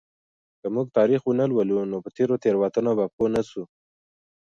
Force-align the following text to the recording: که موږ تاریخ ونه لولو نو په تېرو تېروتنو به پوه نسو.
که 0.61 0.67
موږ 0.75 0.87
تاریخ 0.97 1.21
ونه 1.25 1.45
لولو 1.51 1.79
نو 1.91 1.97
په 2.03 2.09
تېرو 2.17 2.35
تېروتنو 2.43 2.91
به 2.99 3.05
پوه 3.15 3.29
نسو. 3.33 3.63